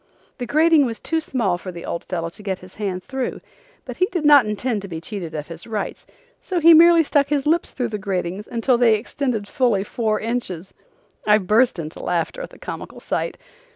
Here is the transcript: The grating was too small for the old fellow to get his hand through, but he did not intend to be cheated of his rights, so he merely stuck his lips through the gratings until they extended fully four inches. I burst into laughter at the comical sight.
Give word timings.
The 0.39 0.47
grating 0.47 0.87
was 0.87 0.99
too 0.99 1.19
small 1.19 1.59
for 1.59 1.71
the 1.71 1.85
old 1.85 2.05
fellow 2.05 2.31
to 2.31 2.41
get 2.41 2.57
his 2.65 2.73
hand 2.81 3.03
through, 3.03 3.39
but 3.85 3.97
he 3.97 4.07
did 4.07 4.25
not 4.25 4.47
intend 4.47 4.81
to 4.81 4.87
be 4.87 4.99
cheated 4.99 5.35
of 5.35 5.47
his 5.47 5.67
rights, 5.67 6.07
so 6.39 6.59
he 6.59 6.73
merely 6.73 7.03
stuck 7.03 7.27
his 7.27 7.45
lips 7.45 7.69
through 7.71 7.89
the 7.89 7.99
gratings 7.99 8.47
until 8.47 8.79
they 8.79 8.95
extended 8.95 9.47
fully 9.47 9.83
four 9.83 10.19
inches. 10.19 10.73
I 11.27 11.37
burst 11.37 11.77
into 11.77 11.99
laughter 12.01 12.41
at 12.41 12.49
the 12.49 12.57
comical 12.57 12.99
sight. 12.99 13.37